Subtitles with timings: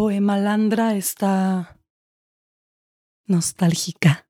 [0.00, 1.78] Poemalandra está
[3.26, 4.26] nostálgica.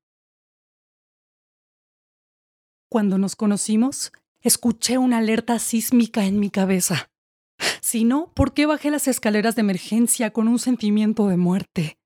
[2.91, 4.11] Cuando nos conocimos,
[4.41, 7.13] escuché una alerta sísmica en mi cabeza.
[7.81, 12.00] Si no, ¿por qué bajé las escaleras de emergencia con un sentimiento de muerte?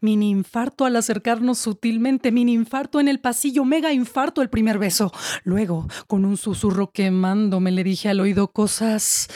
[0.00, 5.12] Mini infarto al acercarnos sutilmente, mini infarto en el pasillo, mega infarto el primer beso.
[5.44, 9.28] Luego, con un susurro quemándome, le dije al oído cosas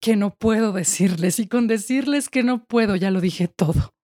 [0.00, 3.94] que no puedo decirles y con decirles que no puedo ya lo dije todo.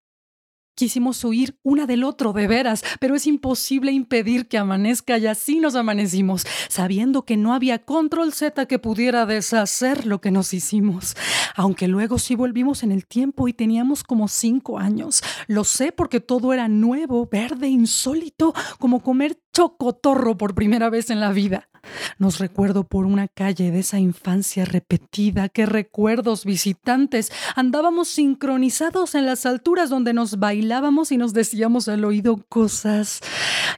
[0.81, 5.61] Quisimos huir una del otro, de veras, pero es imposible impedir que amanezca y así
[5.61, 11.19] nos amanecimos, sabiendo que no había control Z que pudiera deshacer lo que nos hicimos.
[11.55, 15.23] Aunque luego sí volvimos en el tiempo y teníamos como cinco años.
[15.49, 21.21] Lo sé porque todo era nuevo, verde, insólito, como comer chocotorro por primera vez en
[21.21, 21.70] la vida.
[22.19, 27.33] Nos recuerdo por una calle de esa infancia repetida, que recuerdos visitantes.
[27.57, 33.21] Andábamos sincronizados en las alturas donde nos bailábamos y nos decíamos al oído cosas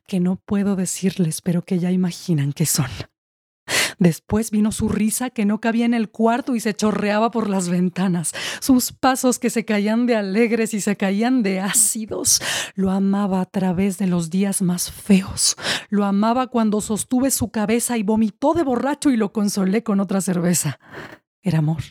[0.07, 2.89] que no puedo decirles, pero que ya imaginan que son.
[3.99, 7.69] Después vino su risa que no cabía en el cuarto y se chorreaba por las
[7.69, 12.41] ventanas, sus pasos que se caían de alegres y se caían de ácidos.
[12.75, 15.57] Lo amaba a través de los días más feos.
[15.89, 20.21] Lo amaba cuando sostuve su cabeza y vomitó de borracho y lo consolé con otra
[20.21, 20.79] cerveza.
[21.43, 21.83] Era amor.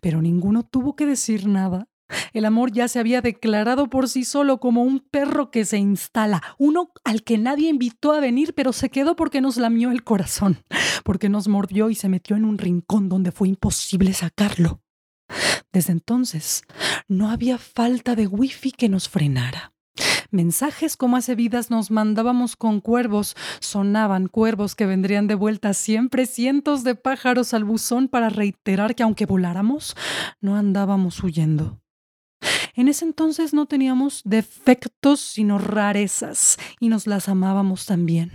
[0.00, 1.88] Pero ninguno tuvo que decir nada.
[2.32, 6.42] El amor ya se había declarado por sí solo como un perro que se instala,
[6.58, 10.64] uno al que nadie invitó a venir, pero se quedó porque nos lamió el corazón,
[11.04, 14.80] porque nos mordió y se metió en un rincón donde fue imposible sacarlo.
[15.72, 16.62] Desde entonces,
[17.08, 19.74] no había falta de wifi que nos frenara.
[20.30, 26.26] Mensajes como hace vidas nos mandábamos con cuervos, sonaban cuervos que vendrían de vuelta siempre
[26.26, 29.96] cientos de pájaros al buzón para reiterar que aunque voláramos,
[30.40, 31.80] no andábamos huyendo.
[32.78, 38.30] En ese entonces no teníamos defectos, sino rarezas, y nos las amábamos también.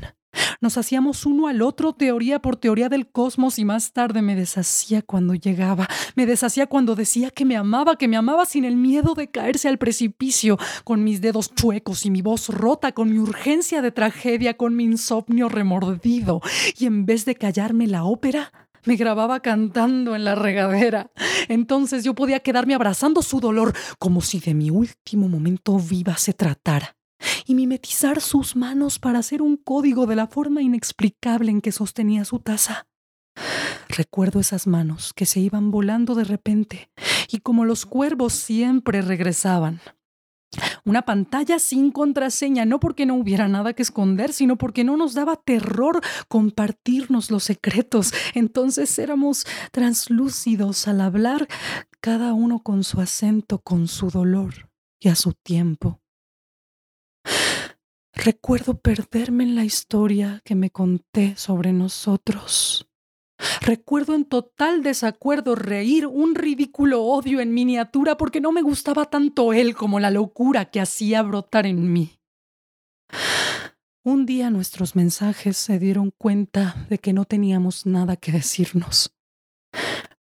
[0.59, 5.01] Nos hacíamos uno al otro teoría por teoría del cosmos y más tarde me deshacía
[5.01, 9.13] cuando llegaba, me deshacía cuando decía que me amaba, que me amaba sin el miedo
[9.13, 13.81] de caerse al precipicio, con mis dedos chuecos y mi voz rota, con mi urgencia
[13.81, 16.41] de tragedia, con mi insomnio remordido.
[16.77, 18.51] Y en vez de callarme la ópera,
[18.85, 21.11] me grababa cantando en la regadera.
[21.47, 26.33] Entonces yo podía quedarme abrazando su dolor como si de mi último momento viva se
[26.33, 26.95] tratara
[27.45, 32.25] y mimetizar sus manos para hacer un código de la forma inexplicable en que sostenía
[32.25, 32.87] su taza.
[33.89, 36.89] Recuerdo esas manos que se iban volando de repente
[37.29, 39.81] y como los cuervos siempre regresaban.
[40.85, 45.13] Una pantalla sin contraseña, no porque no hubiera nada que esconder, sino porque no nos
[45.13, 48.13] daba terror compartirnos los secretos.
[48.33, 51.47] Entonces éramos translúcidos al hablar,
[52.01, 56.01] cada uno con su acento, con su dolor y a su tiempo.
[58.13, 62.89] Recuerdo perderme en la historia que me conté sobre nosotros.
[63.61, 69.53] Recuerdo en total desacuerdo reír un ridículo odio en miniatura porque no me gustaba tanto
[69.53, 72.19] él como la locura que hacía brotar en mí.
[74.03, 79.15] Un día nuestros mensajes se dieron cuenta de que no teníamos nada que decirnos.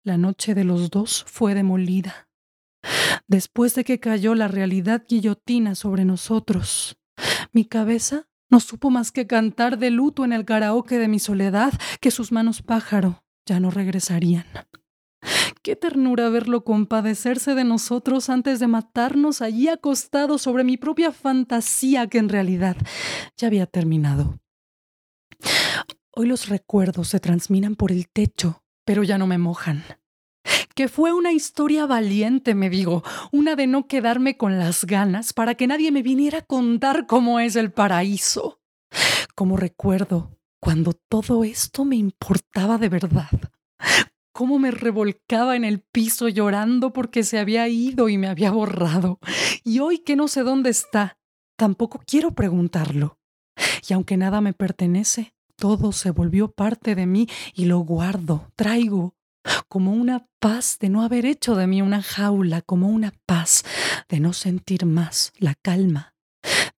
[0.03, 2.29] La noche de los dos fue demolida.
[3.27, 6.97] Después de que cayó la realidad guillotina sobre nosotros,
[7.51, 11.73] mi cabeza no supo más que cantar de luto en el karaoke de mi soledad
[11.99, 14.45] que sus manos pájaro ya no regresarían.
[15.63, 22.05] Qué ternura verlo compadecerse de nosotros antes de matarnos allí acostado sobre mi propia fantasía
[22.05, 22.77] que en realidad
[23.37, 24.37] ya había terminado.
[26.11, 29.83] Hoy los recuerdos se transminan por el techo, pero ya no me mojan
[30.75, 35.55] que fue una historia valiente, me digo, una de no quedarme con las ganas para
[35.55, 38.59] que nadie me viniera a contar cómo es el paraíso.
[39.35, 43.29] Como recuerdo cuando todo esto me importaba de verdad.
[44.31, 49.19] Cómo me revolcaba en el piso llorando porque se había ido y me había borrado.
[49.63, 51.17] Y hoy que no sé dónde está,
[51.55, 53.19] tampoco quiero preguntarlo.
[53.87, 59.15] Y aunque nada me pertenece, todo se volvió parte de mí y lo guardo, traigo,
[59.67, 63.63] como una paz de no haber hecho de mí una jaula, como una paz
[64.09, 66.13] de no sentir más la calma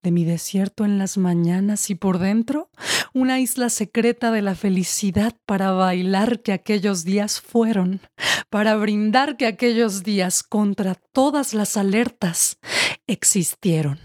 [0.02, 2.70] de mi desierto en las mañanas y por dentro
[3.12, 8.00] una isla secreta de la felicidad para bailar que aquellos días fueron,
[8.48, 12.58] para brindar que aquellos días contra todas las alertas
[13.06, 13.98] existieron.